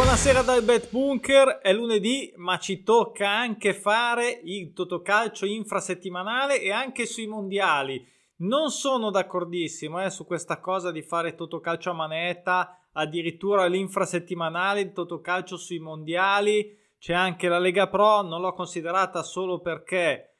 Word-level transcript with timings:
Buonasera 0.00 0.40
dal 0.40 0.62
Bet 0.62 0.88
Bunker, 0.88 1.58
è 1.58 1.74
lunedì 1.74 2.32
ma 2.36 2.58
ci 2.58 2.82
tocca 2.82 3.28
anche 3.28 3.74
fare 3.74 4.40
il 4.44 4.72
totocalcio 4.72 5.44
infrasettimanale 5.44 6.58
e 6.62 6.72
anche 6.72 7.04
sui 7.04 7.26
mondiali. 7.26 8.02
Non 8.36 8.70
sono 8.70 9.10
d'accordissimo 9.10 10.02
eh, 10.02 10.08
su 10.08 10.24
questa 10.24 10.58
cosa 10.58 10.90
di 10.90 11.02
fare 11.02 11.34
totocalcio 11.34 11.90
a 11.90 11.92
manetta, 11.92 12.78
addirittura 12.92 13.66
l'infrasettimanale, 13.66 14.80
il 14.80 14.92
totocalcio 14.92 15.58
sui 15.58 15.80
mondiali. 15.80 16.74
C'è 16.98 17.12
anche 17.12 17.48
la 17.48 17.58
Lega 17.58 17.86
Pro, 17.88 18.22
non 18.22 18.40
l'ho 18.40 18.54
considerata 18.54 19.22
solo 19.22 19.60
perché, 19.60 20.36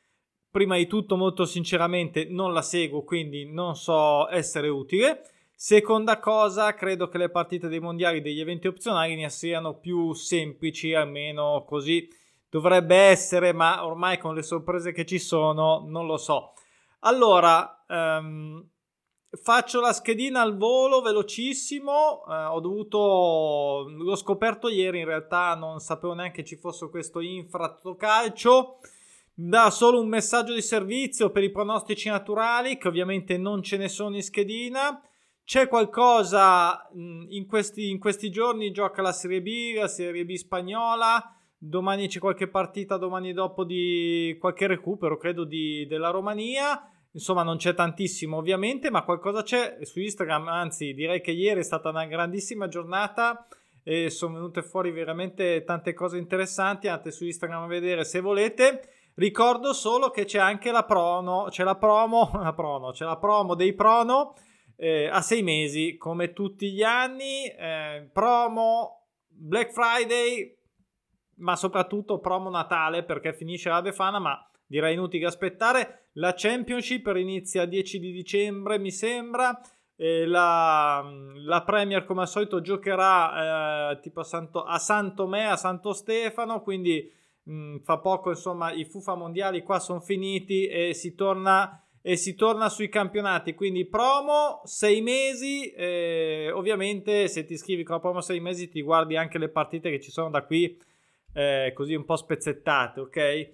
prima 0.50 0.78
di 0.78 0.86
tutto, 0.86 1.18
molto 1.18 1.44
sinceramente, 1.44 2.24
non 2.24 2.54
la 2.54 2.62
seguo, 2.62 3.04
quindi 3.04 3.44
non 3.44 3.76
so 3.76 4.26
essere 4.30 4.68
utile. 4.68 5.20
Seconda 5.62 6.18
cosa, 6.20 6.72
credo 6.72 7.08
che 7.08 7.18
le 7.18 7.28
partite 7.28 7.68
dei 7.68 7.80
mondiali 7.80 8.22
degli 8.22 8.40
eventi 8.40 8.66
opzionali 8.66 9.14
ne 9.14 9.28
siano 9.28 9.74
più 9.74 10.14
semplici, 10.14 10.94
almeno 10.94 11.66
così 11.68 12.08
dovrebbe 12.48 12.96
essere, 12.96 13.52
ma 13.52 13.84
ormai 13.84 14.16
con 14.16 14.34
le 14.34 14.42
sorprese 14.42 14.92
che 14.92 15.04
ci 15.04 15.18
sono 15.18 15.84
non 15.86 16.06
lo 16.06 16.16
so. 16.16 16.54
Allora, 17.00 17.84
um, 17.88 18.66
faccio 19.32 19.80
la 19.80 19.92
schedina 19.92 20.40
al 20.40 20.56
volo 20.56 21.02
velocissimo, 21.02 22.22
uh, 22.24 22.54
ho 22.54 22.60
dovuto, 22.60 23.84
l'ho 23.86 24.16
scoperto 24.16 24.70
ieri, 24.70 25.00
in 25.00 25.04
realtà 25.04 25.54
non 25.56 25.78
sapevo 25.78 26.14
neanche 26.14 26.42
ci 26.42 26.56
fosse 26.56 26.88
questo 26.88 27.20
infratto 27.20 27.96
calcio. 27.96 28.78
Da 29.34 29.68
solo 29.68 30.00
un 30.00 30.08
messaggio 30.08 30.54
di 30.54 30.62
servizio 30.62 31.28
per 31.28 31.42
i 31.42 31.50
pronostici 31.50 32.08
naturali, 32.08 32.78
che 32.78 32.88
ovviamente 32.88 33.36
non 33.36 33.62
ce 33.62 33.76
ne 33.76 33.88
sono 33.88 34.16
in 34.16 34.22
schedina. 34.22 35.02
C'è 35.50 35.66
qualcosa 35.66 36.88
in 36.92 37.44
questi, 37.48 37.90
in 37.90 37.98
questi 37.98 38.30
giorni, 38.30 38.70
gioca 38.70 39.02
la 39.02 39.10
Serie 39.10 39.42
B, 39.42 39.74
la 39.74 39.88
Serie 39.88 40.24
B 40.24 40.34
spagnola, 40.34 41.36
domani 41.58 42.06
c'è 42.06 42.20
qualche 42.20 42.46
partita, 42.46 42.96
domani 42.96 43.32
dopo 43.32 43.64
di 43.64 44.36
qualche 44.38 44.68
recupero, 44.68 45.16
credo, 45.16 45.42
di, 45.42 45.88
della 45.88 46.10
Romania. 46.10 46.88
Insomma, 47.10 47.42
non 47.42 47.56
c'è 47.56 47.74
tantissimo 47.74 48.36
ovviamente, 48.36 48.92
ma 48.92 49.02
qualcosa 49.02 49.42
c'è 49.42 49.78
su 49.82 49.98
Instagram. 49.98 50.46
Anzi, 50.46 50.94
direi 50.94 51.20
che 51.20 51.32
ieri 51.32 51.58
è 51.58 51.64
stata 51.64 51.88
una 51.88 52.06
grandissima 52.06 52.68
giornata 52.68 53.48
e 53.82 54.08
sono 54.08 54.34
venute 54.34 54.62
fuori 54.62 54.92
veramente 54.92 55.64
tante 55.64 55.94
cose 55.94 56.16
interessanti. 56.16 56.86
Andate 56.86 57.10
su 57.10 57.24
Instagram 57.24 57.64
a 57.64 57.66
vedere 57.66 58.04
se 58.04 58.20
volete. 58.20 58.82
Ricordo 59.14 59.72
solo 59.72 60.10
che 60.10 60.26
c'è 60.26 60.38
anche 60.38 60.70
la 60.70 60.84
promo, 60.84 61.46
c'è 61.50 61.64
la 61.64 61.74
promo, 61.74 62.30
la 62.40 62.52
promo, 62.52 62.92
c'è 62.92 63.04
la 63.04 63.16
promo 63.16 63.56
dei 63.56 63.72
prono 63.72 64.36
eh, 64.82 65.08
a 65.08 65.20
sei 65.20 65.42
mesi 65.42 65.98
come 65.98 66.32
tutti 66.32 66.72
gli 66.72 66.82
anni, 66.82 67.44
eh, 67.44 68.08
promo 68.10 69.08
Black 69.28 69.72
Friday, 69.72 70.56
ma 71.36 71.54
soprattutto 71.54 72.18
promo 72.18 72.48
Natale 72.48 73.04
perché 73.04 73.34
finisce 73.34 73.68
la 73.68 73.82
Befana, 73.82 74.18
ma 74.18 74.42
direi 74.66 74.94
inutile 74.94 75.26
aspettare. 75.26 76.06
La 76.12 76.32
Championship 76.34 77.12
inizia 77.14 77.62
il 77.62 77.68
10 77.68 77.98
di 78.00 78.10
dicembre, 78.10 78.78
mi 78.78 78.90
sembra. 78.90 79.60
La, 79.96 81.04
la, 81.44 81.62
Premier, 81.62 82.06
come 82.06 82.22
al 82.22 82.28
solito, 82.28 82.62
giocherà 82.62 83.90
eh, 83.90 84.00
tipo 84.00 84.20
a 84.20 84.24
Santo, 84.24 84.64
a 84.64 84.78
San 84.78 85.14
Tomé, 85.14 85.46
a 85.46 85.56
Santo 85.56 85.92
Stefano. 85.92 86.62
Quindi 86.62 87.12
mh, 87.42 87.52
mm, 87.52 87.76
fa 87.80 87.98
poco, 87.98 88.30
insomma, 88.30 88.72
i 88.72 88.86
FUFA 88.86 89.14
mondiali 89.14 89.62
qua 89.62 89.78
sono 89.78 90.00
finiti 90.00 90.66
e 90.68 90.94
si 90.94 91.14
torna 91.14 91.84
e 92.02 92.16
si 92.16 92.34
torna 92.34 92.68
sui 92.68 92.88
campionati. 92.88 93.54
Quindi 93.54 93.86
promo 93.86 94.62
6 94.64 95.00
mesi. 95.00 95.70
Eh, 95.70 96.50
ovviamente, 96.52 97.28
se 97.28 97.44
ti 97.44 97.54
iscrivi 97.54 97.82
con 97.82 97.96
la 97.96 98.00
promo 98.00 98.20
6 98.20 98.40
mesi, 98.40 98.68
ti 98.68 98.82
guardi 98.82 99.16
anche 99.16 99.38
le 99.38 99.48
partite 99.48 99.90
che 99.90 100.00
ci 100.00 100.10
sono 100.10 100.30
da 100.30 100.42
qui, 100.44 100.78
eh, 101.34 101.72
così 101.74 101.94
un 101.94 102.04
po' 102.04 102.16
spezzettate, 102.16 103.00
ok? 103.00 103.50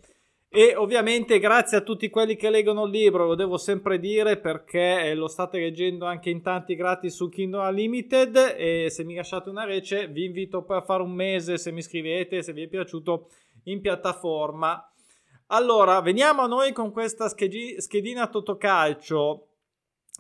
E 0.49 0.75
ovviamente 0.77 1.39
grazie 1.39 1.77
a 1.77 1.81
tutti 1.83 2.09
quelli 2.09 2.37
che 2.37 2.49
leggono 2.49 2.85
il 2.85 2.91
libro, 2.91 3.27
lo 3.27 3.35
devo 3.35 3.59
sempre 3.59 3.99
dire 3.99 4.39
perché 4.39 5.13
lo 5.13 5.27
state 5.27 5.59
leggendo 5.59 6.07
anche 6.07 6.31
in 6.31 6.41
tanti 6.41 6.77
gratis 6.77 7.15
su 7.15 7.29
Kindle 7.29 7.69
Unlimited 7.69 8.55
e 8.57 8.89
se 8.89 9.05
mi 9.05 9.17
lasciate 9.17 9.51
una 9.51 9.65
rece 9.65 10.07
vi 10.07 10.25
invito 10.25 10.63
poi 10.63 10.79
a 10.79 10.83
fare 10.83 11.03
un 11.03 11.13
mese 11.13 11.59
se 11.59 11.73
mi 11.73 11.83
scrivete, 11.83 12.43
se 12.43 12.53
vi 12.53 12.63
è 12.63 12.69
piaciuto 12.69 13.29
in 13.65 13.81
piattaforma. 13.81 14.91
Allora, 15.51 16.01
veniamo 16.01 16.43
a 16.43 16.49
noi 16.49 16.73
con 16.73 16.91
questa 16.91 17.29
schedina 17.29 18.27
Totocalcio. 18.27 19.47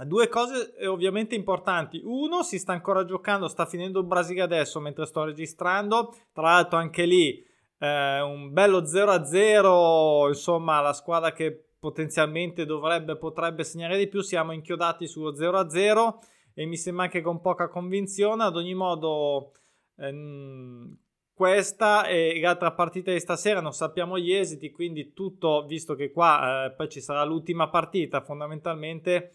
Due 0.05 0.29
cose 0.29 0.77
eh, 0.77 0.87
ovviamente 0.87 1.35
importanti. 1.35 2.01
Uno, 2.05 2.45
si 2.45 2.61
sta 2.61 2.73
ancora 2.73 3.05
giocando, 3.05 3.49
sta 3.49 3.67
finendo 3.67 3.99
il 3.99 4.07
Brasile 4.07 4.43
adesso 4.43 4.79
mentre 4.79 5.05
sto 5.05 5.25
registrando. 5.25 6.15
Tra 6.33 6.43
l'altro 6.43 6.79
anche 6.79 7.07
lì 7.07 7.45
eh, 7.79 8.21
un 8.21 8.53
bello 8.53 8.83
0-0, 8.83 10.29
insomma 10.29 10.81
la 10.81 10.93
squadra 10.93 11.33
che 11.33 11.71
potenzialmente 11.81 12.65
dovrebbe, 12.65 13.17
potrebbe 13.17 13.65
segnare 13.65 13.99
di 13.99 14.07
più. 14.07 14.21
Siamo 14.21 14.53
inchiodati 14.53 15.09
sullo 15.09 15.33
0-0 15.33 16.19
e 16.55 16.67
mi 16.67 16.77
sembra 16.77 17.05
anche 17.05 17.21
con 17.21 17.41
poca 17.41 17.69
convinzione. 17.69 18.45
Ad 18.45 18.55
ogni 18.55 18.75
modo... 18.75 19.51
Ehm, 19.97 20.99
questa 21.37 22.07
e 22.07 22.41
l'altra 22.41 22.73
partita 22.73 23.13
di 23.13 23.21
stasera 23.21 23.61
non 23.61 23.75
sappiamo 23.75 24.19
gli 24.19 24.33
esiti, 24.33 24.71
quindi 24.71 25.13
tutto, 25.13 25.67
visto 25.67 25.95
che 25.95 26.11
qua 26.11 26.65
eh, 26.65 26.71
poi 26.71 26.89
ci 26.89 27.03
sarà 27.03 27.25
l'ultima 27.25 27.69
partita 27.69 28.23
fondamentalmente 28.23 29.33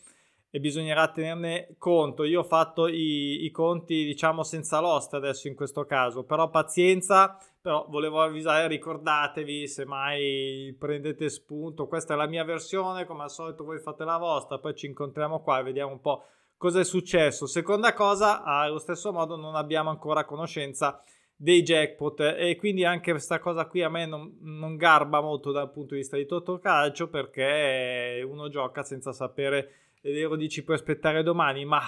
e 0.50 0.60
bisognerà 0.60 1.10
tenerne 1.10 1.76
conto. 1.78 2.24
Io 2.24 2.40
ho 2.40 2.44
fatto 2.44 2.88
i, 2.88 3.46
i 3.46 3.52
conti, 3.52 4.04
diciamo, 4.04 4.42
senza 4.42 4.80
l'oste 4.80 5.18
adesso 5.18 5.48
in 5.48 5.54
questo 5.54 5.86
caso, 5.86 6.24
però 6.24 6.50
pazienza, 6.50 7.38
però 7.62 7.86
volevo 7.88 8.20
avvisare, 8.20 8.68
ricordatevi 8.68 9.68
se 9.68 9.86
mai 9.86 10.76
prendete 10.80 11.30
spunto, 11.30 11.86
questa 11.86 12.16
è 12.16 12.18
la 12.18 12.26
mia 12.26 12.44
versione, 12.44 13.06
come 13.06 13.22
al 13.22 13.30
solito 13.30 13.64
voi 13.64 13.78
fate 13.78 14.06
la 14.06 14.18
vostra, 14.18 14.58
poi 14.58 14.74
ci 14.74 14.88
incontriamo 14.88 15.42
qua 15.42 15.60
e 15.60 15.64
vediamo 15.64 15.92
un 15.92 16.02
po' 16.02 16.24
cosa 16.58 16.80
è 16.80 16.84
successo. 16.84 17.46
Seconda 17.46 17.94
cosa, 17.94 18.42
allo 18.42 18.80
stesso 18.80 19.14
modo 19.14 19.36
non 19.36 19.54
abbiamo 19.54 19.92
ancora 19.92 20.26
conoscenza 20.26 21.00
dei 21.41 21.63
jackpot. 21.63 22.19
E 22.38 22.56
quindi 22.56 22.85
anche 22.85 23.09
questa 23.12 23.40
cosa 23.40 23.66
qui 23.66 23.81
a 23.81 23.90
me 23.90 24.06
non, 24.06 24.38
non 24.41 24.75
garba 24.75 25.22
molto 25.22 25.52
dal 25.52 25.72
punto 25.72 25.96
di 25.96 26.02
vista 26.02 26.16
di 26.16 26.28
Totocalcio 26.28 27.09
perché 27.09 28.24
uno 28.24 28.47
gioca 28.50 28.84
senza 28.84 29.12
sapere 29.12 29.90
ed 30.02 30.18
ero 30.18 30.35
dici 30.35 30.63
puoi 30.63 30.78
aspettare 30.78 31.24
domani 31.24 31.66
ma 31.66 31.81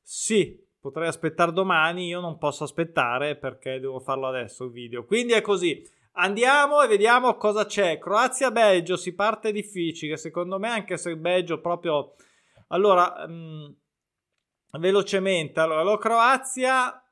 sì 0.00 0.60
potrei 0.80 1.08
aspettare 1.08 1.52
domani 1.52 2.06
io 2.06 2.20
non 2.20 2.38
posso 2.38 2.64
aspettare 2.64 3.36
perché 3.36 3.80
devo 3.80 3.98
farlo 3.98 4.28
adesso 4.28 4.64
il 4.64 4.70
video. 4.70 5.04
Quindi 5.04 5.32
è 5.32 5.40
così. 5.40 5.82
Andiamo 6.16 6.80
e 6.80 6.86
vediamo 6.86 7.34
cosa 7.34 7.66
c'è. 7.66 7.98
Croazia-Belgio 7.98 8.96
si 8.96 9.12
parte 9.14 9.50
difficile 9.50 10.16
secondo 10.16 10.60
me 10.60 10.68
anche 10.68 10.96
se 10.96 11.10
il 11.10 11.16
Belgio 11.16 11.60
proprio 11.60 12.14
allora 12.68 13.26
mh, 13.26 13.74
velocemente. 14.78 15.58
Allora 15.58 15.82
la 15.82 15.98
Croazia 15.98 17.03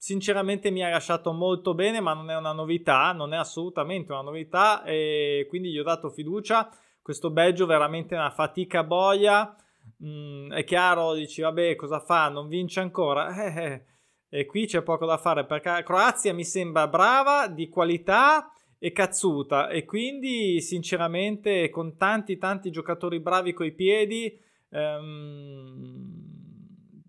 sinceramente 0.00 0.70
mi 0.70 0.82
ha 0.82 0.88
lasciato 0.88 1.30
molto 1.30 1.74
bene, 1.74 2.00
ma 2.00 2.14
non 2.14 2.30
è 2.30 2.36
una 2.36 2.52
novità, 2.52 3.12
non 3.12 3.34
è 3.34 3.36
assolutamente 3.36 4.12
una 4.12 4.22
novità 4.22 4.82
e 4.82 5.44
quindi 5.46 5.70
gli 5.70 5.78
ho 5.78 5.82
dato 5.82 6.08
fiducia. 6.08 6.70
Questo 7.02 7.30
Belgio 7.30 7.66
veramente 7.66 8.14
una 8.14 8.30
fatica 8.30 8.82
boia. 8.82 9.54
Mm, 10.02 10.52
è 10.52 10.64
chiaro, 10.64 11.12
dici, 11.12 11.42
vabbè, 11.42 11.76
cosa 11.76 12.00
fa? 12.00 12.30
Non 12.30 12.48
vince 12.48 12.80
ancora. 12.80 13.28
Eh, 13.44 13.64
eh. 13.64 13.84
E 14.32 14.46
qui 14.46 14.66
c'è 14.66 14.80
poco 14.82 15.04
da 15.04 15.18
fare 15.18 15.44
perché 15.44 15.82
Croazia 15.84 16.32
mi 16.32 16.44
sembra 16.44 16.88
brava, 16.88 17.48
di 17.48 17.68
qualità 17.68 18.50
e 18.78 18.92
cazzuta 18.92 19.68
e 19.68 19.84
quindi 19.84 20.60
sinceramente 20.62 21.68
con 21.68 21.96
tanti 21.98 22.38
tanti 22.38 22.70
giocatori 22.70 23.20
bravi 23.20 23.52
coi 23.52 23.72
piedi 23.72 24.40
ehm, 24.70 26.28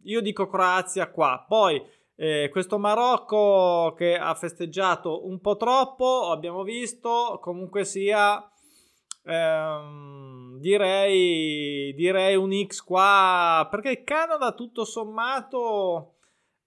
io 0.04 0.20
dico 0.20 0.48
Croazia 0.48 1.10
qua 1.10 1.46
poi 1.48 1.82
eh, 2.22 2.50
questo 2.52 2.78
Marocco 2.78 3.96
che 3.98 4.16
ha 4.16 4.36
festeggiato 4.36 5.28
un 5.28 5.42
po' 5.42 5.58
troppo, 5.58 6.30
abbiamo 6.30 6.62
visto, 6.62 7.40
comunque 7.42 7.84
sia, 7.84 8.48
ehm, 9.26 10.60
direi, 10.60 11.92
direi 11.96 12.36
un 12.36 12.52
X 12.68 12.84
qua, 12.84 13.68
perché 13.72 13.90
il 13.90 14.04
Canada 14.04 14.52
tutto 14.52 14.86
sommato... 14.86 16.18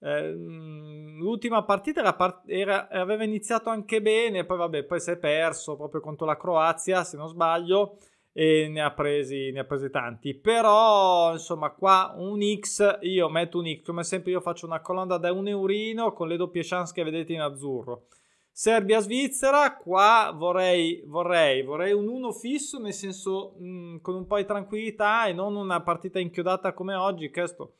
Ehm, 0.00 1.18
l'ultima 1.18 1.62
partita 1.62 2.00
era 2.00 2.14
part- 2.14 2.50
era, 2.50 2.88
aveva 2.88 3.22
iniziato 3.22 3.70
anche 3.70 4.02
bene, 4.02 4.44
poi 4.44 4.56
vabbè, 4.58 4.82
poi 4.82 4.98
si 4.98 5.12
è 5.12 5.16
perso 5.16 5.76
proprio 5.76 6.00
contro 6.00 6.26
la 6.26 6.36
Croazia, 6.36 7.04
se 7.04 7.16
non 7.16 7.28
sbaglio 7.28 7.98
e 8.36 8.68
ne 8.68 8.82
ha 8.82 8.90
presi, 8.90 9.52
ne 9.52 9.60
ha 9.60 9.64
presi 9.64 9.88
tanti. 9.88 10.34
Però, 10.34 11.32
insomma, 11.32 11.70
qua 11.70 12.12
un 12.18 12.40
X, 12.58 12.98
io 13.02 13.30
metto 13.30 13.58
un 13.60 13.72
X, 13.72 13.84
come 13.84 14.04
sempre 14.04 14.32
io 14.32 14.40
faccio 14.40 14.66
una 14.66 14.80
colonna 14.80 15.16
da 15.16 15.32
un 15.32 15.48
eurino 15.48 16.12
con 16.12 16.28
le 16.28 16.36
doppie 16.36 16.64
chance 16.64 16.92
che 16.92 17.04
vedete 17.04 17.32
in 17.32 17.40
azzurro. 17.40 18.08
Serbia-Svizzera, 18.50 19.76
qua 19.76 20.32
vorrei, 20.36 21.02
vorrei, 21.06 21.62
vorrei 21.62 21.92
un 21.92 22.08
1 22.08 22.32
fisso, 22.32 22.78
nel 22.78 22.92
senso 22.92 23.54
mh, 23.58 23.66
mm, 23.66 23.96
con 24.00 24.14
un 24.16 24.26
po' 24.26 24.36
di 24.36 24.44
tranquillità 24.44 25.26
e 25.26 25.32
non 25.32 25.56
una 25.56 25.80
partita 25.80 26.18
inchiodata 26.18 26.72
come 26.72 26.94
oggi. 26.94 27.30
Questo 27.30 27.74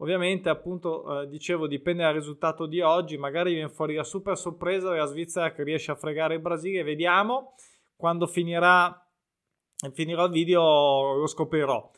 Ovviamente, 0.00 0.48
appunto, 0.48 1.22
eh, 1.22 1.28
dicevo, 1.28 1.66
dipende 1.66 2.04
dal 2.04 2.14
risultato 2.14 2.66
di 2.66 2.80
oggi. 2.80 3.16
Magari 3.16 3.54
viene 3.54 3.68
fuori 3.68 3.94
la 3.94 4.04
super 4.04 4.36
sorpresa 4.36 4.90
della 4.90 5.06
Svizzera 5.06 5.52
che 5.52 5.64
riesce 5.64 5.90
a 5.90 5.96
fregare 5.96 6.34
il 6.34 6.40
Brasile. 6.40 6.84
Vediamo 6.84 7.54
quando 7.96 8.28
finirà, 8.28 9.07
finirò 9.92 10.24
il 10.26 10.30
video, 10.30 11.14
lo 11.14 11.26
scoprirò. 11.26 11.90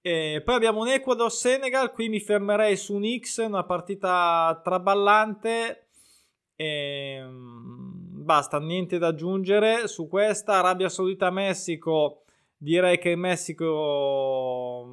E 0.00 0.42
poi 0.44 0.54
abbiamo 0.54 0.80
un 0.80 0.88
Ecuador-Senegal. 0.88 1.92
Qui 1.92 2.08
mi 2.08 2.20
fermerei 2.20 2.76
su 2.76 2.94
un 2.94 3.04
X, 3.18 3.44
una 3.44 3.64
partita 3.64 4.60
traballante. 4.62 5.88
E, 6.56 7.26
basta, 7.28 8.58
niente 8.58 8.98
da 8.98 9.08
aggiungere 9.08 9.88
su 9.88 10.08
questa. 10.08 10.54
Arabia 10.54 10.88
Saudita-Messico. 10.88 12.22
Direi 12.56 12.98
che 12.98 13.10
il 13.10 13.18
Messico 13.18 14.88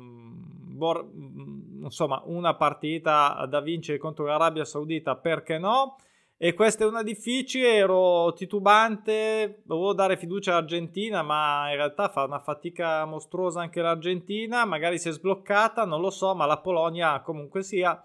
insomma 1.86 2.22
una 2.26 2.56
partita 2.56 3.46
da 3.48 3.62
vincere 3.62 3.98
contro 3.98 4.26
l'Arabia 4.26 4.66
Saudita, 4.66 5.16
perché 5.16 5.58
no? 5.58 5.96
E 6.38 6.54
questa 6.54 6.84
è 6.84 6.88
una 6.88 7.02
difficile, 7.02 7.76
ero 7.76 8.34
titubante, 8.34 9.62
dovevo 9.64 9.94
dare 9.94 10.18
fiducia 10.18 10.52
all'Argentina, 10.52 11.22
ma 11.22 11.70
in 11.70 11.78
realtà 11.78 12.10
fa 12.10 12.24
una 12.24 12.42
fatica 12.42 13.06
mostruosa 13.06 13.62
anche 13.62 13.82
l'Argentina, 13.82 14.66
magari 14.66 15.00
si 15.00 15.08
è 15.08 15.12
sbloccata, 15.14 15.86
non 15.86 16.02
lo 16.02 16.10
so, 16.10 16.36
ma 16.36 16.46
la 16.46 16.60
Polonia 16.60 17.22
comunque 17.22 17.64
sia, 17.64 18.04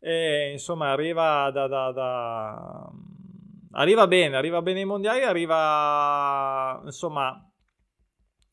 e, 0.00 0.50
insomma 0.50 0.90
arriva 0.90 1.50
da, 1.52 1.68
da, 1.68 1.92
da... 1.92 2.90
Arriva 3.74 4.08
bene, 4.08 4.36
arriva 4.36 4.60
bene 4.60 4.80
ai 4.80 4.84
mondiali, 4.84 5.22
arriva 5.22 6.82
insomma 6.84 7.48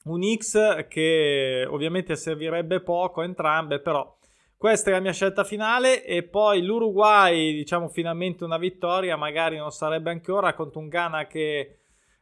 un 0.03 0.21
X 0.37 0.87
che 0.87 1.65
ovviamente 1.67 2.15
servirebbe 2.15 2.81
poco 2.81 3.23
entrambe, 3.23 3.81
però 3.81 4.18
questa 4.59 4.89
è 4.89 4.93
la 4.93 4.99
mia 4.99 5.13
scelta 5.13 5.45
finale 5.45 6.03
e 6.03 6.23
poi 6.23 6.61
l'Uruguay, 6.61 7.53
diciamo 7.53 7.87
finalmente 7.87 8.43
una 8.43 8.57
vittoria, 8.57 9.15
magari 9.15 9.55
non 9.55 9.71
sarebbe 9.71 10.09
anche 10.09 10.33
ora 10.33 10.53
contro 10.53 10.81
un 10.81 10.89
Ghana 10.89 11.27
che 11.27 11.77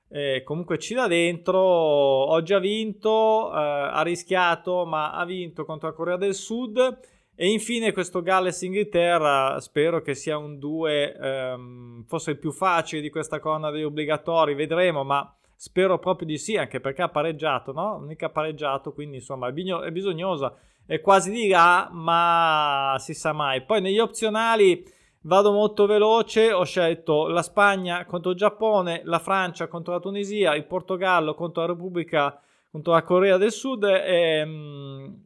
eh, 0.08 0.44
comunque 0.44 0.78
ci 0.78 0.94
dà 0.94 1.08
dentro, 1.08 1.60
oggi 1.60 2.54
ha 2.54 2.60
vinto, 2.60 3.52
eh, 3.52 3.56
ha 3.58 4.04
rischiato 4.04 4.86
ma 4.86 5.14
ha 5.14 5.26
vinto 5.26 5.66
contro 5.66 5.88
la 5.88 5.96
Corea 5.96 6.16
del 6.16 6.36
Sud. 6.36 7.00
E 7.34 7.50
infine 7.50 7.92
questo 7.92 8.22
Galles-Inghilterra, 8.22 9.60
spero 9.60 10.02
che 10.02 10.14
sia 10.14 10.38
un 10.38 10.60
2, 10.60 11.16
ehm, 11.16 12.04
forse 12.06 12.32
il 12.32 12.38
più 12.38 12.52
facile 12.52 13.02
di 13.02 13.10
questa 13.10 13.40
corona 13.40 13.72
degli 13.72 13.82
obbligatori, 13.82 14.54
vedremo 14.54 15.04
ma 15.04 15.37
spero 15.60 15.98
proprio 15.98 16.28
di 16.28 16.38
sì 16.38 16.56
anche 16.56 16.80
perché 16.80 17.02
ha 17.02 17.10
pareggiato, 17.10 17.74
no? 17.74 17.98
Mica 17.98 18.30
pareggiato, 18.30 18.94
quindi 18.94 19.18
insomma 19.18 19.48
è, 19.48 19.92
bisognosa 19.92 20.56
è 20.86 21.02
quasi 21.02 21.32
di 21.32 21.50
là, 21.50 21.90
ma 21.92 22.96
si 23.00 23.14
sa 23.14 23.34
mai. 23.34 23.66
Poi 23.66 23.82
negli 23.82 23.98
opzionali 23.98 24.86
vado 25.22 25.52
molto 25.52 25.88
veloce, 25.88 26.54
ho 26.54 26.64
scelto 26.64 27.28
la 27.28 27.42
Spagna 27.42 28.06
contro 28.06 28.32
il 28.32 28.38
Giappone, 28.38 29.02
la 29.04 29.20
Francia 29.20 29.68
contro 29.68 29.94
la 29.94 30.00
Tunisia, 30.00 30.56
il 30.56 30.66
Portogallo 30.66 31.34
contro 31.34 31.64
la 31.64 31.70
Repubblica, 31.70 32.40
contro 32.72 32.94
la 32.94 33.02
Corea 33.02 33.38
del 33.38 33.52
Sud 33.52 33.84
e 33.84 34.44
um, 34.44 35.26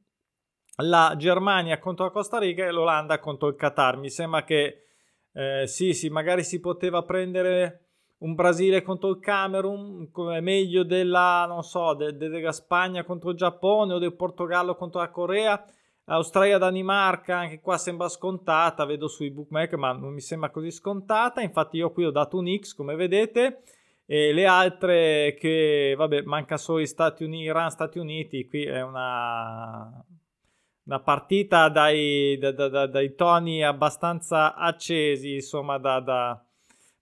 la 0.77 1.13
Germania 1.17 1.77
contro 1.77 2.05
la 2.05 2.11
Costa 2.11 2.39
Rica 2.39 2.63
e 2.63 2.71
l'Olanda 2.71 3.19
contro 3.19 3.49
il 3.49 3.55
Qatar. 3.55 3.97
Mi 3.97 4.09
sembra 4.09 4.45
che 4.45 4.85
eh, 5.33 5.67
sì, 5.67 5.93
sì, 5.93 6.09
magari 6.09 6.43
si 6.43 6.61
poteva 6.61 7.03
prendere 7.03 7.90
un 8.21 8.35
Brasile 8.35 8.81
contro 8.83 9.09
il 9.09 9.19
Camerun, 9.19 10.09
come 10.12 10.41
meglio 10.41 10.83
della, 10.83 11.45
non 11.47 11.63
so, 11.63 11.94
de, 11.94 12.15
de, 12.15 12.29
della 12.29 12.51
Spagna 12.51 13.03
contro 13.03 13.31
il 13.31 13.38
Giappone 13.38 13.94
o 13.94 14.00
del 14.00 14.15
Portogallo 14.15 14.75
contro 14.75 15.00
la 15.00 15.09
Corea. 15.09 15.63
Australia-Danimarca, 16.06 17.38
anche 17.38 17.62
qua 17.62 17.77
sembra 17.77 18.09
scontata, 18.09 18.85
vedo 18.85 19.07
sui 19.07 19.31
bookmaker, 19.31 19.77
ma 19.77 19.94
non 19.94 20.13
mi 20.13 20.19
sembra 20.19 20.50
così 20.50 20.69
scontata. 20.69 21.41
Infatti 21.41 21.77
io 21.77 21.91
qui 21.91 22.06
ho 22.06 22.12
dato 22.12 22.38
un 22.38 22.53
X, 22.59 22.75
come 22.75 22.95
vedete. 22.95 23.62
E 24.06 24.33
le 24.33 24.45
altre 24.45 25.35
che, 25.39 25.95
vabbè, 25.97 26.24
manca 26.24 26.57
solo 26.57 26.85
Stati 26.85 27.24
Uniti, 27.24 27.44
Iran, 27.44 27.71
Stati 27.71 27.97
Uniti, 27.97 28.45
qui 28.45 28.65
è 28.65 28.81
una, 28.81 30.03
una 30.83 31.00
partita 31.00 31.69
dai, 31.69 32.38
da, 32.38 32.51
da, 32.51 32.67
da, 32.67 32.88
dai 32.88 33.15
toni 33.15 33.63
abbastanza 33.63 34.56
accesi, 34.56 35.35
insomma, 35.35 35.77
da 35.77 36.44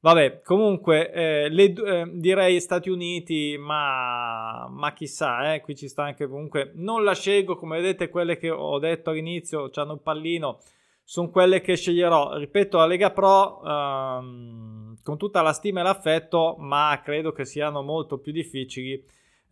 Vabbè, 0.01 0.41
comunque, 0.43 1.11
eh, 1.11 1.49
le, 1.49 1.73
eh, 1.73 2.09
direi 2.13 2.61
Stati 2.61 2.89
Uniti, 2.89 3.57
ma, 3.59 4.65
ma 4.69 4.93
chissà, 4.93 5.53
eh, 5.53 5.59
qui 5.59 5.75
ci 5.75 5.89
sta 5.89 6.03
anche 6.03 6.25
comunque. 6.27 6.71
Non 6.75 7.03
la 7.03 7.13
scelgo, 7.13 7.55
come 7.57 7.81
vedete, 7.81 8.07
quelle 8.07 8.37
che 8.37 8.49
ho 8.49 8.79
detto 8.79 9.09
all'inizio, 9.09 9.69
hanno 9.73 9.93
il 9.93 9.99
pallino, 9.99 10.59
sono 11.03 11.29
quelle 11.29 11.59
che 11.59 11.75
sceglierò. 11.75 12.37
Ripeto, 12.37 12.77
la 12.77 12.85
Lega 12.85 13.11
Pro, 13.11 13.61
ehm, 13.61 14.99
con 15.03 15.17
tutta 15.17 15.41
la 15.41 15.51
stima 15.51 15.81
e 15.81 15.83
l'affetto, 15.83 16.55
ma 16.59 17.01
credo 17.03 17.33
che 17.33 17.43
siano 17.43 17.81
molto 17.81 18.19
più 18.19 18.31
difficili. 18.31 19.03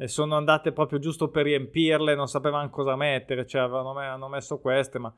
Sono 0.05 0.37
andate 0.37 0.71
proprio 0.71 0.99
giusto 0.99 1.29
per 1.29 1.43
riempirle, 1.43 2.15
non 2.15 2.27
sapevano 2.27 2.69
cosa 2.69 2.95
mettere, 2.95 3.45
cioè 3.45 3.63
avevano, 3.63 4.29
messo 4.29 4.59
queste, 4.59 4.99
ma 4.99 5.13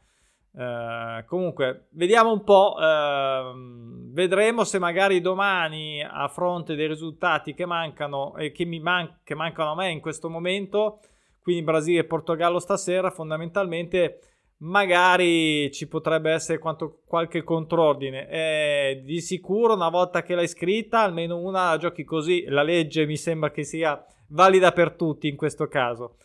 Uh, 0.59 1.23
comunque, 1.25 1.85
vediamo 1.91 2.33
un 2.33 2.44
po'. 2.44 2.75
Uh, 2.75 4.11
vedremo 4.11 4.65
se 4.65 4.77
magari 4.77 5.21
domani, 5.21 6.03
a 6.03 6.27
fronte 6.27 6.75
dei 6.75 6.88
risultati 6.88 7.53
che 7.53 7.65
mancano 7.65 8.35
e 8.35 8.51
che, 8.51 8.65
mi 8.65 8.81
man- 8.81 9.19
che 9.23 9.35
mancano 9.35 9.71
a 9.71 9.75
me 9.75 9.89
in 9.89 10.01
questo 10.01 10.29
momento, 10.29 11.00
quindi 11.41 11.63
Brasile 11.63 12.00
e 12.00 12.03
Portogallo 12.03 12.59
stasera, 12.59 13.09
fondamentalmente 13.09 14.19
magari 14.57 15.71
ci 15.71 15.88
potrebbe 15.88 16.31
essere 16.31 16.59
quanto, 16.59 17.03
qualche 17.06 17.41
contrordine. 17.41 18.27
Eh, 18.27 19.01
di 19.06 19.21
sicuro, 19.21 19.75
una 19.75 19.88
volta 19.88 20.23
che 20.23 20.35
l'hai 20.35 20.50
scritta, 20.50 21.00
almeno 21.00 21.38
una 21.38 21.69
la 21.69 21.77
giochi 21.77 22.03
così. 22.03 22.44
La 22.50 22.63
legge 22.63 23.06
mi 23.06 23.15
sembra 23.15 23.50
che 23.50 23.63
sia 23.63 24.03
valida 24.27 24.73
per 24.73 24.91
tutti 24.91 25.29
in 25.29 25.38
questo 25.38 25.69
caso. 25.69 26.17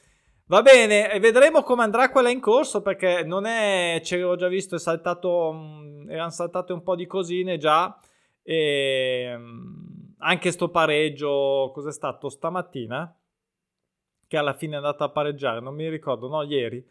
Va 0.47 0.61
bene, 0.61 1.19
vedremo 1.21 1.63
come 1.63 1.85
andrà 1.85 2.11
quella 2.11 2.29
in 2.29 2.39
corso 2.39 2.83
perché 2.83 3.25
non 3.25 3.47
è, 3.47 3.99
ce 4.05 4.19
l'ho 4.19 4.37
già 4.37 4.47
visto, 4.49 4.75
è 4.75 4.79
saltato, 4.79 5.53
mm, 5.55 6.11
erano 6.11 6.29
saltate 6.29 6.75
un 6.75 6.83
po' 6.83 6.95
di 6.95 7.07
cosine 7.07 7.57
già 7.57 7.99
e 8.43 9.35
mm, 9.35 10.13
anche 10.19 10.51
sto 10.51 10.69
pareggio, 10.69 11.71
cos'è 11.73 11.91
stato 11.91 12.29
stamattina? 12.29 13.19
Che 14.27 14.37
alla 14.37 14.53
fine 14.53 14.75
è 14.75 14.77
andato 14.77 15.03
a 15.05 15.11
pareggiare, 15.11 15.61
non 15.61 15.75
mi 15.75 15.89
ricordo, 15.89 16.29
no, 16.29 16.43
ieri. 16.43 16.85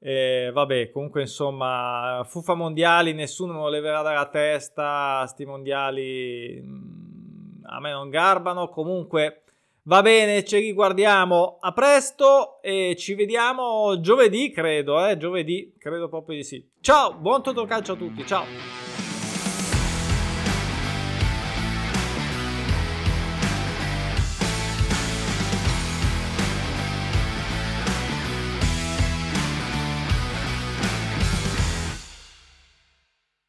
E 0.00 0.50
vabbè, 0.52 0.90
comunque 0.90 1.20
insomma, 1.20 2.22
fuffa 2.26 2.54
mondiali, 2.54 3.12
nessuno 3.12 3.52
me 3.52 3.58
lo 3.60 3.68
leverà 3.68 4.02
dalla 4.02 4.28
testa, 4.28 5.24
sti 5.28 5.44
mondiali 5.44 6.60
mm, 6.60 7.64
a 7.66 7.78
me 7.78 7.92
non 7.92 8.08
garbano, 8.10 8.68
comunque 8.68 9.41
Va 9.84 10.00
bene, 10.00 10.44
ci 10.44 10.58
riguardiamo. 10.58 11.58
A 11.60 11.72
presto 11.72 12.62
e 12.62 12.94
ci 12.96 13.14
vediamo 13.14 13.98
giovedì, 14.00 14.52
credo, 14.52 15.04
eh? 15.04 15.16
Giovedì, 15.16 15.74
credo 15.76 16.08
proprio 16.08 16.36
di 16.36 16.44
sì. 16.44 16.64
Ciao, 16.80 17.14
buon 17.14 17.42
Totocalcio 17.42 17.92
a 17.94 17.96
tutti, 17.96 18.24
ciao. 18.24 18.44